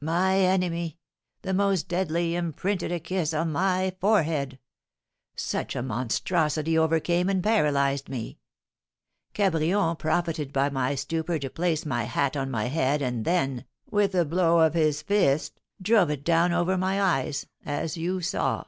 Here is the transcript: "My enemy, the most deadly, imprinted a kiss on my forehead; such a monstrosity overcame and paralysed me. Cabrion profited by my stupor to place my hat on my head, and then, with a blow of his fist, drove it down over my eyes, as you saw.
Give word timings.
"My 0.00 0.36
enemy, 0.40 0.98
the 1.42 1.54
most 1.54 1.86
deadly, 1.86 2.34
imprinted 2.34 2.90
a 2.90 2.98
kiss 2.98 3.32
on 3.32 3.52
my 3.52 3.94
forehead; 4.00 4.58
such 5.36 5.76
a 5.76 5.82
monstrosity 5.84 6.76
overcame 6.76 7.28
and 7.28 7.40
paralysed 7.40 8.08
me. 8.08 8.40
Cabrion 9.34 9.94
profited 9.96 10.52
by 10.52 10.68
my 10.68 10.96
stupor 10.96 11.38
to 11.38 11.48
place 11.48 11.86
my 11.86 12.02
hat 12.02 12.36
on 12.36 12.50
my 12.50 12.64
head, 12.64 13.00
and 13.02 13.24
then, 13.24 13.66
with 13.88 14.16
a 14.16 14.24
blow 14.24 14.58
of 14.62 14.74
his 14.74 15.00
fist, 15.00 15.60
drove 15.80 16.10
it 16.10 16.24
down 16.24 16.52
over 16.52 16.76
my 16.76 17.00
eyes, 17.00 17.46
as 17.64 17.96
you 17.96 18.20
saw. 18.20 18.64